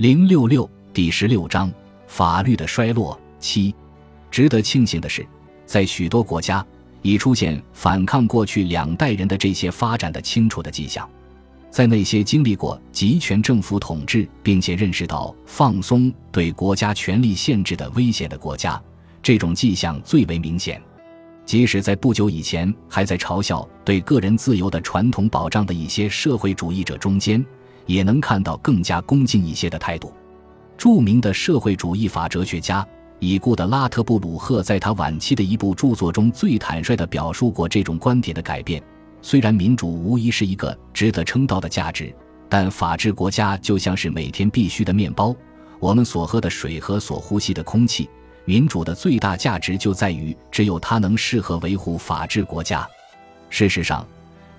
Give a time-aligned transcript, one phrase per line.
[0.00, 1.70] 零六六第十六章
[2.06, 3.74] 法律的衰落七。
[4.30, 5.26] 值得庆幸的是，
[5.66, 6.66] 在许多国家
[7.02, 11.06] 已出现反抗过去两代人的这些发展的清楚的迹象。
[11.68, 18.82] 在那些经历过集权政府统治，并且认识到放松对国家权力限制的危险的国家，
[19.22, 20.80] 这种迹象最为明显。
[21.44, 27.44] 即使在不久以前还在嘲笑对个人自由的传统保障的一些社会主义者中间，
[27.86, 30.12] 也能看到更加恭敬一些的态度。
[30.78, 32.86] 著名的社会主义法哲学家
[33.18, 38.82] 已故的拉特布鲁赫在他晚期的一部著作中最坦率地表述过这种观点的改变。
[39.20, 42.14] 虽然民主无疑是一个值得称道的价值，
[42.48, 45.36] 但法治国家就像是每天必须的面包，
[45.78, 48.08] 我们所喝的水和所呼吸的空气。
[48.46, 52.88] 民主的最大价值就在于只有它能适合维护法治国家。
[53.50, 54.06] 事实上，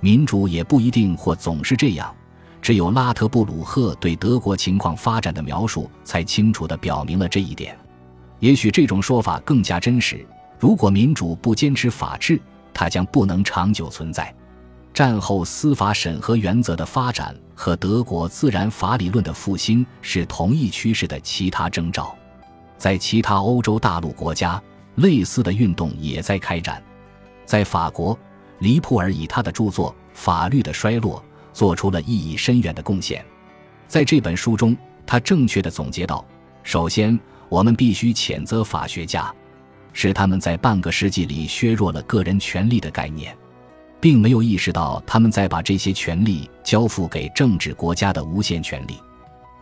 [0.00, 2.14] 民主也不一定或总是这样。
[2.62, 7.76] 只有拉特布鲁赫对德国情况发展的描述，才清楚地表明了这一点。
[8.38, 10.26] 也许这种说法更加真实。
[10.58, 12.40] 如果民主不坚持法治，
[12.74, 14.34] 它将不能长久存在。
[14.92, 22.14] 战后司法审核原则的发展和德国自然法理论的复兴是同一趋势的其他征兆，
[22.76, 24.60] 在其他欧洲大陆国家，
[24.96, 26.82] 类似的运动也在开展。
[27.46, 28.18] 在法国，
[28.58, 33.24] 黎普尔以他的著作《法律的衰落》做出了意义深远的贡献。
[33.88, 36.24] 在这本书中，他正确的总结道
[36.62, 39.34] ：“首先，我们必须谴责法学家，
[39.92, 43.36] 是他们在半个世纪里削弱了个人权利的概念。”
[44.00, 48.94] 并没有意识到他们在把这些权利交付给政治国家的无限权利。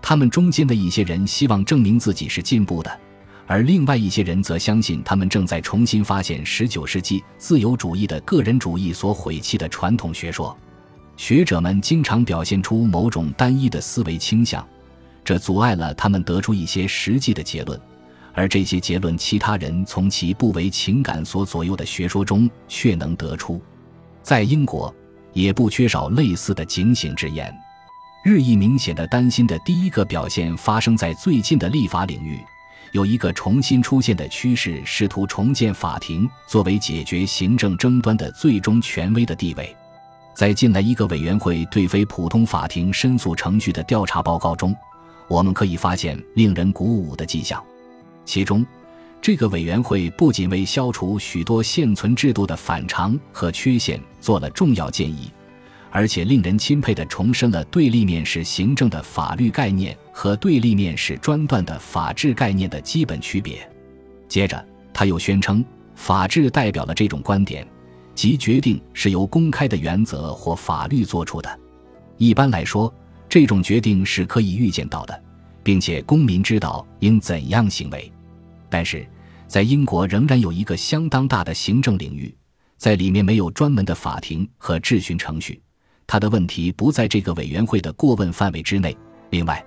[0.00, 3.00] 他们中间的一些人希望证明自己是进步的，
[3.48, 10.56] 而另外一些人则相信他们正在重新发现19世纪自由主义的个人主义所毁弃的传统学说。
[11.18, 14.66] 学者们经常表现出某种单一的思维倾向，
[15.24, 17.78] 这阻碍了他们得出一些实际的结论，
[18.32, 23.60] 而这些结论其他人从其不为情感所左右的学说中却能得出。
[24.22, 24.94] 在英国，
[25.32, 27.52] 也不缺少类似的警醒之言。
[28.24, 32.38] 日益明显的担心的第一个表现发生在最近的立法领域，
[32.92, 39.74] 有一个重新出现的趋势，试图重建法庭作为解决行政争端的最终权威的地位。
[40.38, 44.72] 在近来一个委员会对非普通法庭申诉程序的调查报告中，
[45.26, 47.60] 我们可以发现令人鼓舞的迹象，
[48.24, 48.64] 其中。
[49.20, 55.28] 这个委员会不仅为消除许多现存制度的反常和缺陷做了重要建议，
[55.90, 63.68] 而且令人钦佩地重申了对立面是行政的法律概念和对立面是专断的法治概念的基本区别。
[64.28, 65.64] 接着，他又宣称，
[65.96, 67.66] 法治代表了这种观点，
[68.18, 71.60] 即决定是由公开的原则或法律做出的。
[72.16, 72.92] 一般来说，
[73.28, 75.22] 这种决定是可以预见到的，
[75.62, 78.12] 并且公民知道应怎样行为。
[78.68, 79.08] 但是，
[79.46, 82.34] 在英国仍然有一个相当大的行政领域，
[82.76, 85.62] 在里面没有专门的法庭和质询程序，
[86.04, 88.96] 他的问题不在这个委员会的过问范围之内。
[89.30, 89.64] 另外，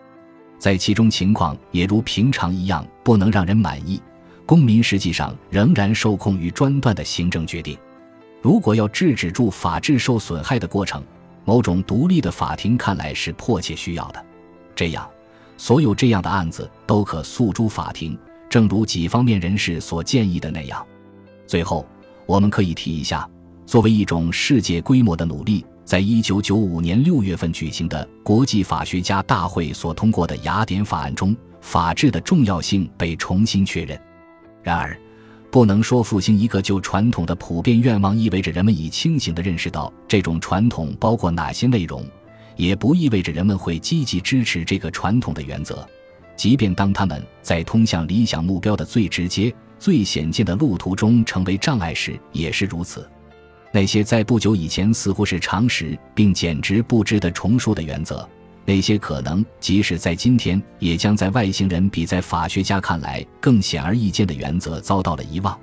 [0.60, 4.02] 在其中情况也如平常一样不能让人满意，
[4.46, 7.78] 公民实际上仍然受控于专断的行政决定。
[8.42, 11.04] 如果要制止住法治受损害的过程，
[11.46, 14.26] 某种独立的法庭看来是迫切需要的。
[14.76, 15.08] 这样，
[15.58, 18.18] 所有这样的案子都可诉诸法庭。
[18.50, 20.86] 正如几方面人士所建议的那样，
[21.48, 21.88] 最后
[22.26, 23.30] 我们可以提一下，
[23.66, 33.98] 作为一种世界规模的努力，在一九九五年六月份举行的国际法学家大会所通过的雅典法案中，法治的重要性被重新确认。
[34.62, 35.00] 然而，
[35.52, 42.06] 不能说复兴一个旧传统的普遍愿望意味着人们已清醒地认识到这种传统包括哪些内容，
[42.56, 45.86] 也不意味着人们会积极支持这个传统的原则。
[46.38, 53.08] 即便当他们在通向理想目标的最直接、最显见的路途中成为障碍时，也是如此。
[53.74, 58.28] 那些在不久以前似乎是常识并简直不知的重述的原则，
[58.66, 65.60] 那些可能即使在今天也将在外星人比在法学家看来更显而易见的原则遭到了遗忘，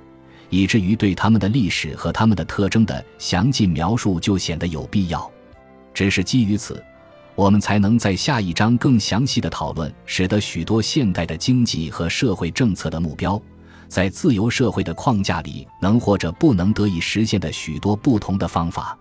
[0.49, 5.29] 以至于对他们的历史和他们的特征的详尽描述就显得有必要。
[5.93, 6.83] 只是基于此。
[7.35, 13.41] 我们才能在下一章更详细的讨论，使得许多现代的经济和社会政策的目标，
[13.87, 18.97] 在自由社会的框架里能或者不能得以实现的许多不同的方法。